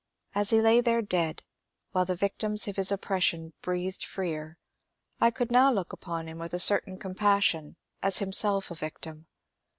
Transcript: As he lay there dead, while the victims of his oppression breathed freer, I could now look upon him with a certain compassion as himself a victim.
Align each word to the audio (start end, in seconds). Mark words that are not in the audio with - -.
As 0.33 0.49
he 0.49 0.61
lay 0.61 0.81
there 0.81 1.03
dead, 1.03 1.43
while 1.91 2.05
the 2.05 2.15
victims 2.15 2.67
of 2.67 2.75
his 2.75 2.91
oppression 2.91 3.53
breathed 3.61 4.03
freer, 4.03 4.57
I 5.19 5.29
could 5.29 5.51
now 5.51 5.71
look 5.71 5.93
upon 5.93 6.27
him 6.27 6.39
with 6.39 6.55
a 6.55 6.59
certain 6.59 6.97
compassion 6.97 7.75
as 8.01 8.17
himself 8.17 8.71
a 8.71 8.73
victim. 8.73 9.27